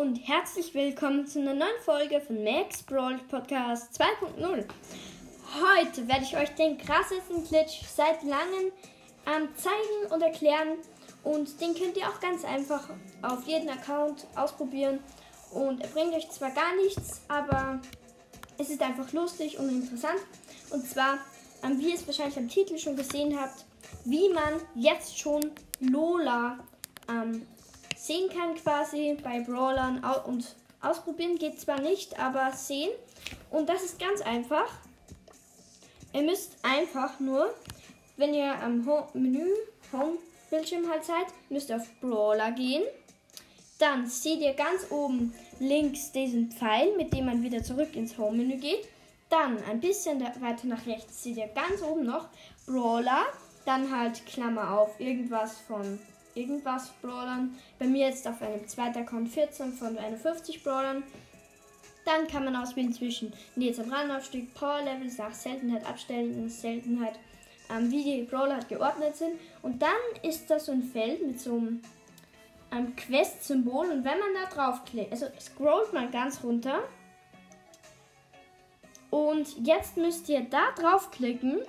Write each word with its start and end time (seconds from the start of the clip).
und 0.00 0.16
herzlich 0.28 0.74
willkommen 0.74 1.26
zu 1.26 1.40
einer 1.40 1.54
neuen 1.54 1.80
Folge 1.82 2.20
von 2.20 2.44
Max 2.44 2.82
Brawl 2.82 3.16
Podcast 3.30 3.98
2.0. 3.98 4.66
Heute 5.54 6.06
werde 6.06 6.22
ich 6.22 6.36
euch 6.36 6.50
den 6.50 6.76
krassesten 6.76 7.42
Glitch 7.48 7.80
seit 7.82 8.22
langem 8.22 8.72
ähm, 9.26 9.48
zeigen 9.56 10.12
und 10.12 10.20
erklären 10.20 10.76
und 11.24 11.58
den 11.62 11.74
könnt 11.74 11.96
ihr 11.96 12.06
auch 12.10 12.20
ganz 12.20 12.44
einfach 12.44 12.90
auf 13.22 13.46
jeden 13.46 13.70
Account 13.70 14.26
ausprobieren 14.34 14.98
und 15.52 15.80
er 15.80 15.88
bringt 15.88 16.12
euch 16.12 16.28
zwar 16.30 16.50
gar 16.50 16.76
nichts, 16.76 17.22
aber 17.28 17.80
es 18.58 18.68
ist 18.68 18.82
einfach 18.82 19.10
lustig 19.14 19.58
und 19.58 19.70
interessant 19.70 20.20
und 20.72 20.86
zwar, 20.86 21.16
ähm, 21.64 21.78
wie 21.78 21.88
ihr 21.88 21.94
es 21.94 22.06
wahrscheinlich 22.06 22.36
am 22.36 22.48
Titel 22.48 22.76
schon 22.76 22.96
gesehen 22.96 23.40
habt, 23.40 23.64
wie 24.04 24.28
man 24.28 24.60
jetzt 24.74 25.18
schon 25.18 25.52
Lola 25.80 26.58
ähm, 27.08 27.46
sehen 28.06 28.30
kann 28.30 28.54
quasi 28.54 29.16
bei 29.22 29.40
Brawlern 29.40 30.02
und 30.26 30.54
ausprobieren 30.80 31.36
geht 31.36 31.60
zwar 31.60 31.80
nicht, 31.80 32.18
aber 32.18 32.52
sehen. 32.52 32.90
Und 33.50 33.68
das 33.68 33.82
ist 33.82 33.98
ganz 33.98 34.20
einfach. 34.20 34.68
Ihr 36.12 36.22
müsst 36.22 36.56
einfach 36.62 37.18
nur, 37.20 37.52
wenn 38.16 38.32
ihr 38.32 38.54
am 38.62 38.86
Home 38.86 39.08
Menü, 39.14 39.50
Home 39.92 40.18
Bildschirm 40.50 40.88
halt 40.88 41.04
seid, 41.04 41.26
müsst 41.50 41.70
ihr 41.70 41.76
auf 41.76 41.88
Brawler 42.00 42.52
gehen. 42.52 42.84
Dann 43.78 44.06
seht 44.06 44.40
ihr 44.40 44.54
ganz 44.54 44.90
oben 44.90 45.34
links 45.58 46.12
diesen 46.12 46.50
Pfeil, 46.50 46.96
mit 46.96 47.12
dem 47.12 47.26
man 47.26 47.42
wieder 47.42 47.62
zurück 47.62 47.94
ins 47.94 48.16
Home-Menü 48.16 48.56
geht. 48.56 48.88
Dann 49.28 49.62
ein 49.64 49.80
bisschen 49.80 50.20
weiter 50.20 50.66
nach 50.66 50.86
rechts 50.86 51.24
seht 51.24 51.36
ihr 51.36 51.48
ganz 51.48 51.82
oben 51.82 52.06
noch 52.06 52.28
Brawler. 52.66 53.24
Dann 53.66 53.94
halt 53.94 54.24
Klammer 54.24 54.78
auf 54.78 54.98
irgendwas 55.00 55.58
von 55.66 55.98
irgendwas 56.36 56.90
Brawlern. 57.02 57.56
Bei 57.78 57.86
mir 57.86 58.08
jetzt 58.08 58.26
auf 58.28 58.40
einem 58.42 58.66
zweiten 58.68 58.98
Account 58.98 59.28
14 59.28 59.72
von 59.72 59.96
51 59.96 60.62
Brawlern. 60.62 61.02
Dann 62.04 62.28
kann 62.28 62.44
man 62.44 62.54
auswählen 62.54 62.92
zwischen 62.92 63.32
Nils 63.56 63.80
am 63.80 63.92
Randaufstieg, 63.92 64.54
Power 64.54 64.82
Levels 64.82 65.18
nach 65.18 65.34
Seltenheit 65.34 65.84
abstellen, 65.84 66.48
Seltenheit, 66.48 67.18
ähm, 67.68 67.90
wie 67.90 68.04
die 68.04 68.22
Brawler 68.22 68.60
geordnet 68.68 69.16
sind. 69.16 69.40
Und 69.62 69.82
dann 69.82 69.90
ist 70.22 70.48
da 70.48 70.60
so 70.60 70.70
ein 70.70 70.84
Feld 70.84 71.26
mit 71.26 71.40
so 71.40 71.56
einem 71.56 71.82
ähm, 72.70 72.94
Quest-Symbol. 72.94 73.90
Und 73.90 74.04
wenn 74.04 74.18
man 74.18 74.34
da 74.34 74.54
draufklickt, 74.54 75.10
also 75.10 75.26
scrollt 75.40 75.92
man 75.92 76.10
ganz 76.10 76.44
runter. 76.44 76.84
Und 79.10 79.66
jetzt 79.66 79.96
müsst 79.96 80.28
ihr 80.28 80.42
da 80.42 80.72
draufklicken 80.76 81.60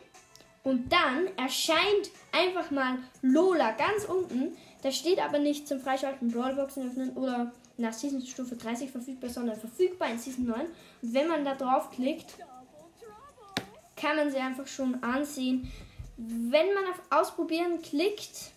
und 0.63 0.91
dann 0.91 1.29
erscheint 1.37 2.11
einfach 2.33 2.71
mal 2.71 2.97
Lola 3.21 3.71
ganz 3.71 4.03
unten. 4.03 4.57
Da 4.81 4.91
steht 4.91 5.19
aber 5.19 5.39
nicht 5.39 5.67
zum 5.67 5.79
Freischalten 5.79 6.31
Brawlboxen 6.31 6.87
öffnen 6.87 7.17
oder 7.17 7.51
nach 7.77 7.93
Season 7.93 8.21
Stufe 8.21 8.55
30 8.55 8.91
verfügbar, 8.91 9.29
sondern 9.29 9.59
verfügbar 9.59 10.09
in 10.09 10.19
Season 10.19 10.45
9. 10.45 10.61
Und 11.01 11.13
wenn 11.13 11.27
man 11.27 11.45
da 11.45 11.55
drauf 11.55 11.91
klickt, 11.91 12.35
kann 13.95 14.15
man 14.15 14.31
sie 14.31 14.37
einfach 14.37 14.67
schon 14.67 15.01
ansehen. 15.03 15.71
Wenn 16.17 16.73
man 16.73 16.85
auf 16.85 17.01
Ausprobieren 17.09 17.81
klickt, 17.81 18.51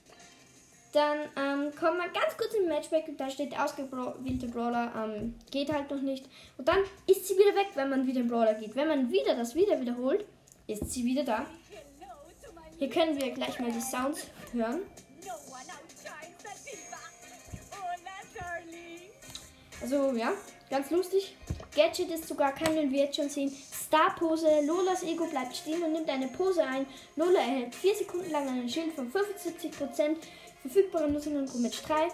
dann 0.93 1.19
ähm, 1.37 1.71
kommt 1.79 1.99
man 1.99 2.13
ganz 2.13 2.37
kurz 2.37 2.55
im 2.55 2.69
Matchback 2.69 3.07
und 3.09 3.21
da 3.21 3.31
steht 3.31 3.59
ausgewählte 3.59 4.49
Brawler, 4.49 4.93
ähm, 4.97 5.35
geht 5.51 5.73
halt 5.73 5.91
noch 5.91 6.01
nicht. 6.01 6.27
Und 6.57 6.67
dann 6.67 6.79
ist 7.07 7.29
sie 7.29 7.35
wieder 7.35 7.55
weg, 7.55 7.69
wenn 7.75 7.91
man 7.91 8.07
wieder 8.07 8.21
in 8.21 8.29
Brawler 8.29 8.55
geht. 8.55 8.75
Wenn 8.75 8.89
man 8.89 9.11
wieder 9.11 9.37
das 9.37 9.55
wieder 9.55 9.81
wiederholt, 9.81 10.25
ist 10.67 10.91
sie 10.91 11.05
wieder 11.05 11.23
da. 11.23 11.47
Hier 12.79 12.89
können 12.89 13.21
wir 13.21 13.31
gleich 13.31 13.59
mal 13.61 13.71
die 13.71 13.81
Sounds 13.81 14.27
hören. 14.53 14.81
Also 19.83 20.13
ja, 20.13 20.33
ganz 20.69 20.91
lustig. 20.91 21.37
Gadget 21.75 22.11
ist 22.11 22.29
sogar, 22.29 22.55
können 22.55 22.91
wir 22.91 23.05
jetzt 23.05 23.17
schon 23.17 23.29
sehen. 23.29 23.55
Star-Pose. 23.73 24.61
Lolas 24.67 25.03
Ego 25.03 25.27
bleibt 25.27 25.57
stehen 25.57 25.83
und 25.83 25.93
nimmt 25.93 26.09
eine 26.09 26.29
Pose 26.29 26.63
ein. 26.65 26.87
Lola 27.17 27.41
erhält 27.41 27.75
4 27.75 27.95
Sekunden 27.97 28.31
lang 28.31 28.49
einen 28.49 28.69
Schild 28.69 28.93
von 28.93 29.11
75%. 29.11 30.17
Verfügbare 30.63 31.11
Nutzungen 31.11 31.49
Match 31.63 31.83
3. 31.83 32.09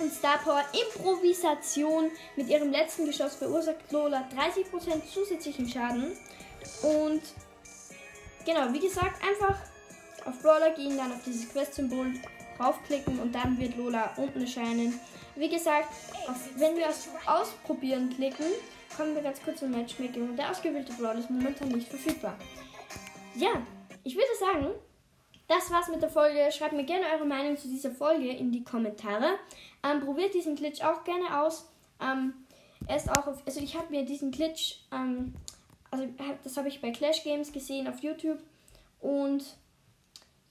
Und 0.00 0.12
Star 0.12 0.38
Power 0.38 0.64
Improvisation. 0.72 2.10
Mit 2.36 2.48
ihrem 2.48 2.70
letzten 2.70 3.06
Geschoss 3.06 3.36
verursacht 3.36 3.90
Lola 3.90 4.28
30% 4.36 5.12
zusätzlichen 5.12 5.68
Schaden. 5.68 6.16
Und 6.82 7.22
genau, 8.44 8.72
wie 8.72 8.80
gesagt, 8.80 9.22
einfach 9.24 9.56
auf 10.24 10.38
Brawler 10.42 10.70
gehen, 10.70 10.96
dann 10.96 11.12
auf 11.12 11.22
dieses 11.24 11.48
Quest-Symbol 11.50 12.12
draufklicken 12.58 13.18
und 13.20 13.34
dann 13.34 13.58
wird 13.58 13.76
Lola 13.76 14.12
unten 14.16 14.40
erscheinen. 14.40 14.98
Wie 15.36 15.48
gesagt, 15.48 15.88
auf, 16.26 16.48
wenn 16.56 16.76
wir 16.76 16.88
auf 16.88 17.08
Ausprobieren 17.26 18.10
klicken, 18.10 18.46
kommen 18.96 19.14
wir 19.14 19.22
ganz 19.22 19.40
kurz 19.42 19.60
zum 19.60 19.70
Matchmaking 19.70 20.30
und 20.30 20.36
der 20.36 20.50
ausgewählte 20.50 20.92
Brawler 20.94 21.18
ist 21.18 21.30
momentan 21.30 21.68
nicht 21.68 21.88
verfügbar. 21.88 22.36
Ja, 23.36 23.62
ich 24.02 24.14
würde 24.14 24.26
sagen, 24.38 24.74
das 25.46 25.70
war's 25.70 25.88
mit 25.88 26.02
der 26.02 26.10
Folge. 26.10 26.50
Schreibt 26.52 26.74
mir 26.74 26.84
gerne 26.84 27.06
eure 27.14 27.24
Meinung 27.24 27.56
zu 27.56 27.68
dieser 27.68 27.90
Folge 27.90 28.28
in 28.28 28.50
die 28.50 28.64
Kommentare. 28.64 29.38
Ähm, 29.82 30.00
probiert 30.00 30.34
diesen 30.34 30.56
Glitch 30.56 30.82
auch 30.82 31.04
gerne 31.04 31.42
aus. 31.42 31.70
Ähm, 32.00 32.34
er 32.86 32.96
ist 32.96 33.10
auch 33.10 33.26
auf, 33.26 33.42
also 33.46 33.60
ich 33.60 33.76
habe 33.76 33.90
mir 33.90 34.04
diesen 34.04 34.30
Glitch, 34.30 34.80
ähm, 34.92 35.34
also 35.90 36.06
das 36.44 36.56
habe 36.56 36.68
ich 36.68 36.80
bei 36.80 36.90
Clash 36.90 37.22
Games 37.22 37.52
gesehen 37.52 37.88
auf 37.88 38.00
YouTube 38.00 38.38
und 39.00 39.56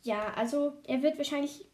ja, 0.03 0.33
also 0.35 0.73
er 0.85 1.01
wird 1.01 1.17
wahrscheinlich 1.17 1.65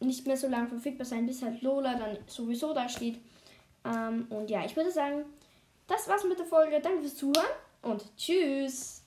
nicht 0.00 0.26
mehr 0.26 0.36
so 0.36 0.48
lange 0.48 0.68
verfügbar 0.68 1.04
sein, 1.04 1.26
bis 1.26 1.42
halt 1.42 1.62
Lola 1.62 1.94
dann 1.94 2.18
sowieso 2.26 2.72
da 2.72 2.88
steht. 2.88 3.18
Ähm, 3.84 4.26
und 4.30 4.50
ja, 4.50 4.64
ich 4.64 4.76
würde 4.76 4.90
sagen, 4.90 5.24
das 5.86 6.08
war's 6.08 6.24
mit 6.24 6.38
der 6.38 6.46
Folge. 6.46 6.80
Danke 6.80 7.00
fürs 7.00 7.16
Zuhören 7.16 7.46
und 7.82 8.04
tschüss. 8.16 8.99